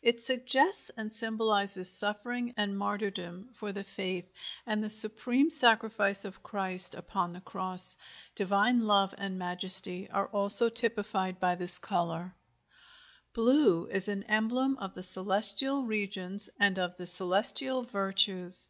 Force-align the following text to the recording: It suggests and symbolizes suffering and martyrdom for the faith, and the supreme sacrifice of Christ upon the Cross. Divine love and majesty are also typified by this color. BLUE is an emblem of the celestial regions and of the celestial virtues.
It 0.00 0.18
suggests 0.18 0.90
and 0.96 1.12
symbolizes 1.12 1.90
suffering 1.90 2.54
and 2.56 2.78
martyrdom 2.78 3.50
for 3.52 3.70
the 3.70 3.84
faith, 3.84 4.32
and 4.66 4.82
the 4.82 4.88
supreme 4.88 5.50
sacrifice 5.50 6.24
of 6.24 6.42
Christ 6.42 6.94
upon 6.94 7.34
the 7.34 7.42
Cross. 7.42 7.98
Divine 8.34 8.86
love 8.86 9.14
and 9.18 9.38
majesty 9.38 10.08
are 10.10 10.28
also 10.28 10.70
typified 10.70 11.38
by 11.38 11.54
this 11.56 11.78
color. 11.78 12.34
BLUE 13.34 13.88
is 13.90 14.08
an 14.08 14.22
emblem 14.22 14.78
of 14.78 14.94
the 14.94 15.02
celestial 15.02 15.82
regions 15.82 16.48
and 16.58 16.78
of 16.78 16.96
the 16.96 17.06
celestial 17.06 17.82
virtues. 17.82 18.68